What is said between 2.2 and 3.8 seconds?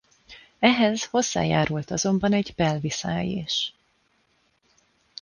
egy belviszály is.